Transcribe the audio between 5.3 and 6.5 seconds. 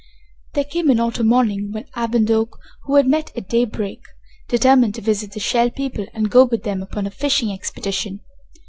the Shell People and go